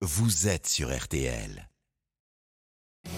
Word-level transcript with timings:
vous 0.00 0.46
êtes 0.46 0.68
sur 0.68 0.96
RTL. 0.96 1.68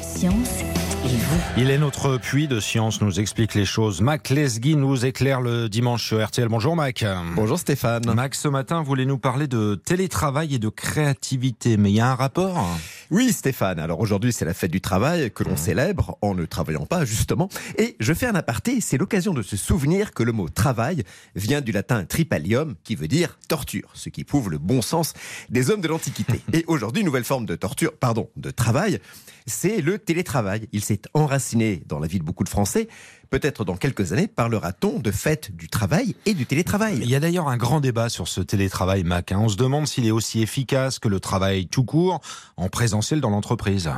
Science 0.00 0.60
et 1.04 1.08
vous. 1.08 1.40
Il 1.56 1.70
est 1.70 1.78
notre 1.78 2.18
puits 2.18 2.46
de 2.46 2.60
science, 2.60 3.00
nous 3.00 3.18
explique 3.18 3.54
les 3.54 3.64
choses. 3.64 4.00
Mac 4.00 4.30
Lesguy 4.30 4.76
nous 4.76 5.04
éclaire 5.04 5.40
le 5.40 5.68
dimanche 5.68 6.06
sur 6.06 6.24
RTL. 6.24 6.46
Bonjour 6.48 6.76
Mac. 6.76 7.04
Bonjour 7.34 7.58
Stéphane. 7.58 8.14
Mac, 8.14 8.36
ce 8.36 8.46
matin, 8.46 8.82
voulez 8.82 9.06
nous 9.06 9.18
parler 9.18 9.48
de 9.48 9.74
télétravail 9.74 10.54
et 10.54 10.58
de 10.60 10.68
créativité, 10.68 11.76
mais 11.76 11.90
il 11.90 11.96
y 11.96 12.00
a 12.00 12.12
un 12.12 12.14
rapport? 12.14 12.64
Oui 13.10 13.32
Stéphane, 13.32 13.78
alors 13.78 14.00
aujourd'hui 14.00 14.32
c'est 14.34 14.44
la 14.44 14.52
fête 14.52 14.70
du 14.70 14.80
travail 14.82 15.30
que 15.30 15.42
l'on 15.44 15.52
Mmh. 15.54 15.56
célèbre 15.56 16.18
en 16.20 16.34
ne 16.34 16.44
travaillant 16.44 16.84
pas 16.84 17.04
justement. 17.06 17.48
Et 17.78 17.96
je 18.00 18.12
fais 18.12 18.26
un 18.26 18.34
aparté, 18.34 18.82
c'est 18.82 18.98
l'occasion 18.98 19.32
de 19.32 19.40
se 19.42 19.56
souvenir 19.56 20.12
que 20.12 20.22
le 20.22 20.32
mot 20.32 20.48
travail 20.50 21.04
vient 21.34 21.62
du 21.62 21.72
latin 21.72 22.04
tripalium 22.04 22.74
qui 22.84 22.96
veut 22.96 23.08
dire 23.08 23.38
torture, 23.48 23.88
ce 23.94 24.10
qui 24.10 24.24
prouve 24.24 24.50
le 24.50 24.58
bon 24.58 24.82
sens 24.82 25.14
des 25.48 25.70
hommes 25.70 25.80
de 25.80 25.88
l'Antiquité. 25.88 26.42
Et 26.52 26.64
aujourd'hui, 26.66 27.02
nouvelle 27.02 27.24
forme 27.24 27.46
de 27.46 27.56
torture, 27.56 27.96
pardon, 27.96 28.28
de 28.36 28.50
travail, 28.50 29.00
c'est 29.46 29.80
le 29.80 29.98
télétravail. 29.98 30.68
Il 30.72 30.84
s'est 30.84 31.00
enraciné 31.14 31.82
dans 31.86 31.98
la 31.98 32.06
vie 32.06 32.18
de 32.18 32.24
beaucoup 32.24 32.44
de 32.44 32.50
Français. 32.50 32.88
Peut-être 33.30 33.64
dans 33.64 33.76
quelques 33.76 34.12
années 34.12 34.26
parlera-t-on 34.26 35.00
de 35.00 35.10
fête 35.10 35.54
du 35.54 35.68
travail 35.68 36.14
et 36.24 36.32
du 36.34 36.46
télétravail? 36.46 36.98
Il 37.02 37.10
y 37.10 37.14
a 37.14 37.20
d'ailleurs 37.20 37.48
un 37.48 37.56
grand 37.58 37.80
débat 37.80 38.08
sur 38.08 38.26
ce 38.28 38.40
télétravail, 38.40 39.04
Mac. 39.04 39.32
hein. 39.32 39.38
On 39.40 39.48
se 39.48 39.56
demande 39.56 39.86
s'il 39.86 40.06
est 40.06 40.10
aussi 40.10 40.40
efficace 40.42 40.98
que 40.98 41.08
le 41.08 41.20
travail 41.20 41.66
tout 41.66 41.84
court 41.84 42.20
en 42.56 42.68
dans 43.20 43.30
l'entreprise. 43.30 43.90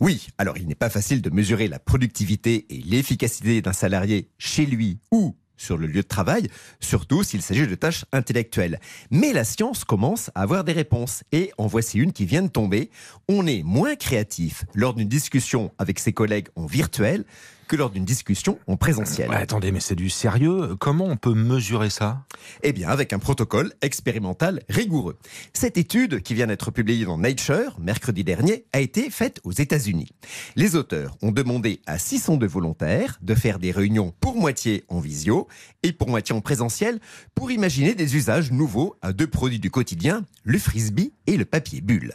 Oui, 0.00 0.28
alors 0.38 0.56
il 0.58 0.66
n'est 0.66 0.74
pas 0.74 0.90
facile 0.90 1.22
de 1.22 1.30
mesurer 1.30 1.68
la 1.68 1.78
productivité 1.78 2.66
et 2.70 2.82
l'efficacité 2.82 3.60
d'un 3.62 3.72
salarié 3.72 4.28
chez 4.38 4.66
lui 4.66 4.98
ou 5.10 5.34
sur 5.56 5.76
le 5.78 5.86
lieu 5.86 6.02
de 6.02 6.06
travail, 6.06 6.48
surtout 6.80 7.22
s'il 7.22 7.42
s'agit 7.42 7.66
de 7.66 7.74
tâches 7.74 8.04
intellectuelles. 8.12 8.78
Mais 9.10 9.32
la 9.32 9.44
science 9.44 9.84
commence 9.84 10.30
à 10.34 10.42
avoir 10.42 10.64
des 10.64 10.72
réponses 10.72 11.22
et 11.32 11.50
en 11.58 11.66
voici 11.66 11.98
une 11.98 12.12
qui 12.12 12.26
vient 12.26 12.42
de 12.42 12.48
tomber. 12.48 12.90
On 13.28 13.46
est 13.46 13.62
moins 13.62 13.96
créatif 13.96 14.64
lors 14.74 14.94
d'une 14.94 15.08
discussion 15.08 15.72
avec 15.78 15.98
ses 15.98 16.12
collègues 16.12 16.48
en 16.56 16.66
virtuel 16.66 17.24
que 17.66 17.76
lors 17.76 17.90
d'une 17.90 18.04
discussion 18.04 18.58
en 18.66 18.76
présentiel. 18.76 19.28
Ouais, 19.28 19.36
attendez, 19.36 19.72
mais 19.72 19.80
c'est 19.80 19.94
du 19.94 20.10
sérieux. 20.10 20.76
Comment 20.78 21.06
on 21.06 21.16
peut 21.16 21.34
mesurer 21.34 21.90
ça? 21.90 22.24
Eh 22.62 22.72
bien, 22.72 22.88
avec 22.88 23.12
un 23.12 23.18
protocole 23.18 23.72
expérimental 23.82 24.62
rigoureux. 24.68 25.18
Cette 25.52 25.76
étude, 25.76 26.22
qui 26.22 26.34
vient 26.34 26.46
d'être 26.46 26.70
publiée 26.70 27.04
dans 27.04 27.18
Nature 27.18 27.78
mercredi 27.80 28.24
dernier, 28.24 28.66
a 28.72 28.80
été 28.80 29.10
faite 29.10 29.40
aux 29.44 29.52
États-Unis. 29.52 30.10
Les 30.54 30.76
auteurs 30.76 31.16
ont 31.22 31.32
demandé 31.32 31.80
à 31.86 31.98
602 31.98 32.46
volontaires 32.46 33.18
de 33.22 33.34
faire 33.34 33.58
des 33.58 33.70
réunions 33.70 34.14
pour 34.20 34.36
moitié 34.36 34.84
en 34.88 35.00
visio 35.00 35.48
et 35.82 35.92
pour 35.92 36.08
moitié 36.08 36.34
en 36.34 36.40
présentiel 36.40 37.00
pour 37.34 37.50
imaginer 37.50 37.94
des 37.94 38.16
usages 38.16 38.52
nouveaux 38.52 38.96
à 39.02 39.12
deux 39.12 39.26
produits 39.26 39.58
du 39.58 39.70
quotidien, 39.70 40.24
le 40.44 40.58
frisbee 40.58 41.12
et 41.26 41.36
le 41.36 41.44
papier 41.44 41.80
bulle. 41.80 42.14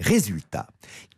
Résultat, 0.00 0.68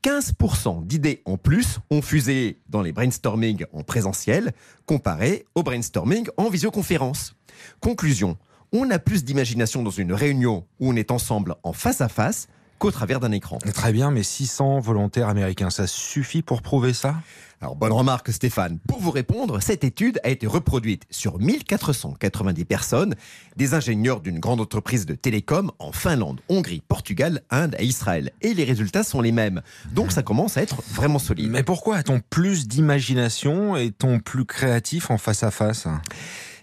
15% 0.02 0.86
d'idées 0.86 1.22
en 1.26 1.36
plus 1.36 1.78
ont 1.90 2.00
fusé 2.00 2.60
dans 2.68 2.80
les 2.80 2.92
brainstorming 2.92 3.64
en 3.72 3.82
présentiel 3.82 4.52
comparé 4.86 5.44
au 5.54 5.62
brainstorming 5.62 6.26
en 6.38 6.48
visioconférence. 6.48 7.34
Conclusion, 7.80 8.38
on 8.72 8.90
a 8.90 8.98
plus 8.98 9.24
d'imagination 9.24 9.82
dans 9.82 9.90
une 9.90 10.12
réunion 10.12 10.66
où 10.78 10.90
on 10.90 10.96
est 10.96 11.10
ensemble 11.10 11.56
en 11.62 11.72
face 11.72 12.00
à 12.00 12.08
face 12.08 12.48
qu'au 12.80 12.90
travers 12.90 13.20
d'un 13.20 13.30
écran. 13.30 13.58
Très 13.74 13.92
bien, 13.92 14.10
mais 14.10 14.22
600 14.22 14.80
volontaires 14.80 15.28
américains, 15.28 15.70
ça 15.70 15.86
suffit 15.86 16.42
pour 16.42 16.62
prouver 16.62 16.94
ça? 16.94 17.14
Alors 17.60 17.76
bonne 17.76 17.92
remarque 17.92 18.32
Stéphane. 18.32 18.78
Pour 18.88 19.00
vous 19.00 19.10
répondre, 19.10 19.60
cette 19.60 19.84
étude 19.84 20.18
a 20.24 20.30
été 20.30 20.46
reproduite 20.46 21.02
sur 21.10 21.38
1490 21.38 22.64
personnes, 22.64 23.14
des 23.56 23.74
ingénieurs 23.74 24.22
d'une 24.22 24.38
grande 24.38 24.62
entreprise 24.62 25.04
de 25.04 25.14
télécom 25.14 25.70
en 25.78 25.92
Finlande, 25.92 26.40
Hongrie, 26.48 26.80
Portugal, 26.88 27.42
Inde 27.50 27.76
et 27.78 27.84
Israël. 27.84 28.32
Et 28.40 28.54
les 28.54 28.64
résultats 28.64 29.04
sont 29.04 29.20
les 29.20 29.30
mêmes. 29.30 29.60
Donc 29.92 30.10
ça 30.10 30.22
commence 30.22 30.56
à 30.56 30.62
être 30.62 30.82
vraiment 30.94 31.18
solide. 31.18 31.50
Mais 31.50 31.62
pourquoi 31.62 31.98
a-t-on 31.98 32.20
plus 32.30 32.66
d'imagination 32.66 33.76
et 33.76 33.88
est-on 33.88 34.20
plus 34.20 34.46
créatif 34.46 35.10
en 35.10 35.18
face 35.18 35.42
à 35.42 35.50
face? 35.50 35.86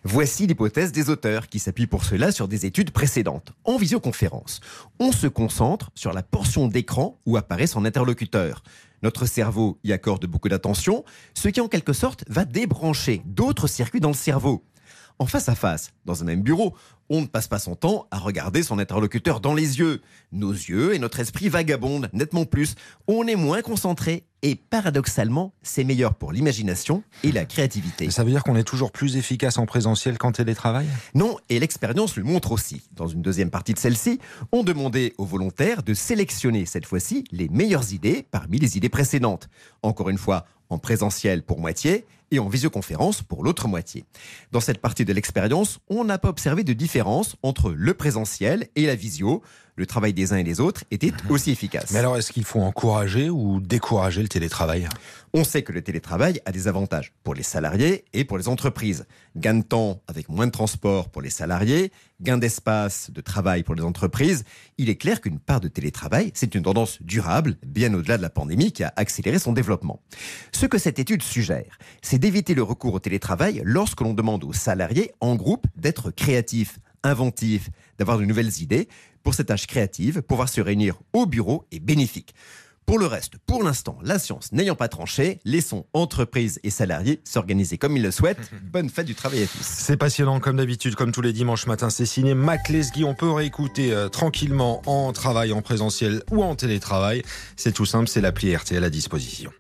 Voici 0.04 0.48
l'hypothèse 0.48 0.92
des 0.92 1.10
auteurs 1.10 1.48
qui 1.48 1.60
s'appuient 1.60 1.88
pour 1.88 2.06
cela 2.06 2.32
sur 2.32 2.48
des 2.48 2.66
études 2.66 2.92
précédentes. 2.92 3.54
En 3.64 3.78
visioconférence, 3.78 4.60
on 5.00 5.12
se 5.12 5.28
concentre 5.28 5.92
sur 5.96 6.14
la 6.14 6.24
portion 6.24 6.68
d'écran 6.68 7.20
où 7.26 7.38
apparaît 7.38 7.68
son 7.68 7.86
interlocuteur. 7.86 8.64
Notre 9.04 9.26
cerveau 9.26 9.80
y 9.84 9.92
accorde 9.94 10.26
beaucoup 10.26 10.50
d'attention, 10.50 11.04
ce 11.34 11.50
qui 11.50 11.62
en 11.62 11.68
quelque 11.68 11.94
sorte 11.94 12.24
va 12.28 12.46
débrancher 12.46 13.22
d'autres 13.26 13.68
circuits 13.68 14.00
dans 14.00 14.10
le 14.10 14.16
cerveau. 14.16 14.64
En 15.20 15.26
face 15.26 15.50
à 15.50 15.56
face, 15.56 15.94
dans 16.06 16.22
un 16.22 16.26
même 16.26 16.44
bureau, 16.44 16.76
on 17.10 17.22
ne 17.22 17.26
passe 17.26 17.48
pas 17.48 17.58
son 17.58 17.76
temps 17.76 18.06
à 18.12 18.20
regarder 18.20 18.62
son 18.62 18.78
interlocuteur 18.78 19.40
dans 19.40 19.56
les 19.56 19.80
yeux. 19.80 20.02
Nos 20.32 20.52
yeux 20.52 20.94
et 20.94 21.00
notre 21.00 21.20
esprit 21.20 21.50
vagabondent 21.50 22.08
nettement 22.14 22.46
plus. 22.46 22.76
On 23.08 23.26
est 23.26 23.36
moins 23.36 23.64
concentré 23.64 24.26
et 24.44 24.54
paradoxalement, 24.56 25.54
c'est 25.64 25.84
meilleur 25.84 26.14
pour 26.14 26.32
l'imagination 26.34 27.02
et 27.24 27.32
la 27.32 27.46
créativité. 27.46 28.12
Ça 28.12 28.24
veut 28.24 28.30
dire 28.30 28.44
qu'on 28.44 28.56
est 28.56 28.64
toujours 28.64 28.92
plus 28.92 29.18
efficace 29.18 29.58
en 29.58 29.66
présentiel 29.66 30.20
qu'en 30.20 30.32
télétravail? 30.32 30.86
Non, 31.16 31.38
et 31.50 31.60
l'expérience 31.60 32.16
le 32.16 32.24
montre 32.24 32.52
aussi. 32.52 32.84
Dans 32.92 33.08
une 33.08 33.24
deuxième 33.24 33.50
partie 33.50 33.74
de 33.74 33.80
celle-ci, 33.80 34.20
on 34.52 34.62
demandait 34.62 35.16
aux 35.18 35.26
volontaires 35.26 35.82
de 35.82 35.96
sélectionner 35.96 36.68
cette 36.68 36.86
fois-ci 36.86 37.24
les 37.32 37.50
meilleures 37.50 37.92
idées 37.92 38.28
parmi 38.30 38.60
les 38.60 38.78
idées 38.78 38.90
précédentes. 38.90 39.50
Encore 39.82 40.10
une 40.10 40.20
fois, 40.20 40.46
en 40.70 40.78
présentiel 40.78 41.44
pour 41.44 41.60
moitié 41.60 42.06
et 42.32 42.40
en 42.40 42.50
visioconférence 42.50 43.22
pour 43.22 43.44
l'autre 43.44 43.68
moitié. 43.68 44.06
Dans 44.52 44.60
cette 44.60 44.80
partie 44.80 45.06
de 45.06 45.14
l'expérience, 45.14 45.80
on 45.90 46.04
n'a 46.04 46.18
pas 46.18 46.30
observé 46.30 46.64
de 46.64 46.74
différence 46.74 47.36
entre 47.44 47.72
le 47.72 47.94
présentiel 47.94 48.68
et 48.76 48.86
la 48.86 48.96
visio. 48.96 49.42
Le 49.76 49.86
travail 49.86 50.12
des 50.12 50.34
uns 50.34 50.38
et 50.38 50.44
des 50.44 50.60
autres 50.60 50.84
était 50.90 51.12
aussi 51.30 51.52
efficace. 51.52 51.92
Mais 51.92 52.00
alors, 52.00 52.18
est-ce 52.18 52.32
qu'il 52.32 52.46
faut 52.46 52.62
encourager 52.62 53.30
ou 53.30 53.60
décourager 53.60 54.24
le 54.24 54.28
télétravail? 54.28 54.90
On 55.34 55.44
sait 55.44 55.62
que 55.62 55.72
le 55.72 55.84
télétravail 55.84 56.42
a 56.46 56.52
des 56.52 56.68
avantages 56.68 57.14
pour 57.24 57.36
les 57.36 57.44
salariés 57.44 58.06
et 58.14 58.26
pour 58.26 58.40
les 58.40 58.48
entreprises. 58.48 59.06
Gain 59.36 59.56
de 59.56 59.64
temps 59.64 60.02
avec 60.08 60.30
moins 60.30 60.48
de 60.48 60.52
transport 60.52 61.10
pour 61.10 61.22
les 61.22 61.30
salariés, 61.30 61.92
gain 62.22 62.40
d'espace 62.40 63.12
de 63.12 63.22
travail 63.22 63.62
pour 63.62 63.76
les 63.76 63.84
entreprises. 63.84 64.46
Il 64.80 64.90
est 64.90 64.96
clair 64.96 65.22
qu'une 65.22 65.38
part 65.38 65.60
de 65.60 65.68
télétravail, 65.68 66.32
c'est 66.34 66.56
une 66.56 66.64
tendance 66.64 67.00
durable, 67.04 67.58
bien 67.64 67.94
au-delà 67.94 68.18
de 68.18 68.24
la 68.24 68.32
pandémie 68.32 68.72
qui 68.72 68.84
a 68.84 68.92
accéléré 68.96 69.38
son 69.38 69.54
développement. 69.54 70.02
Ce 70.52 70.66
que 70.66 70.80
cette 70.80 70.98
étude 70.98 71.22
suggère, 71.22 71.78
c'est 72.02 72.17
d'éviter 72.20 72.54
le 72.54 72.64
recours 72.64 72.94
au 72.94 73.00
télétravail 73.00 73.62
lorsque 73.64 74.02
l'on 74.02 74.14
demande 74.14 74.44
aux 74.44 74.54
salariés 74.54 75.12
en 75.20 75.36
groupe 75.36 75.68
d'être 75.76 76.12
créatifs, 76.12 76.80
inventifs, 77.04 77.70
d'avoir 77.98 78.18
de 78.18 78.26
nouvelles 78.26 78.62
idées. 78.62 78.88
Pour 79.24 79.34
cette 79.34 79.48
tâche 79.48 79.68
créative, 79.68 80.22
pouvoir 80.22 80.50
se 80.50 80.62
réunir 80.62 81.00
au 81.14 81.26
bureau 81.26 81.66
est 81.72 81.80
bénéfique. 81.80 82.34
Pour 82.86 83.00
le 83.00 83.06
reste, 83.06 83.34
pour 83.46 83.64
l'instant, 83.64 83.98
la 84.02 84.18
science 84.18 84.54
n'ayant 84.54 84.76
pas 84.76 84.88
tranché, 84.88 85.42
laissons 85.44 85.86
entreprises 85.92 86.62
et 86.64 86.70
salariés 86.70 87.20
s'organiser 87.26 87.78
comme 87.78 87.98
ils 87.98 88.04
le 88.04 88.12
souhaitent. 88.12 88.50
Bonne 88.72 88.90
fête 88.90 89.06
du 89.06 89.14
travail 89.14 89.44
à 89.44 89.46
tous. 89.46 89.62
C'est 89.62 89.98
passionnant 89.98 90.40
comme 90.40 90.56
d'habitude, 90.56 90.96
comme 90.96 91.12
tous 91.12 91.22
les 91.22 91.34
dimanches 91.34 91.68
matins. 91.68 91.90
C'est 91.90 92.06
signé 92.06 92.34
Mac 92.34 92.70
Lesguy. 92.70 93.04
On 93.04 93.14
peut 93.14 93.30
réécouter 93.30 93.92
euh, 93.92 94.08
tranquillement 94.08 94.82
en 94.86 95.12
travail, 95.12 95.52
en 95.52 95.62
présentiel 95.62 96.24
ou 96.32 96.42
en 96.42 96.56
télétravail. 96.56 97.24
C'est 97.58 97.74
tout 97.74 97.86
simple, 97.86 98.08
c'est 98.08 98.22
l'appli 98.22 98.56
RTL 98.56 98.82
à 98.82 98.90
disposition. 98.90 99.52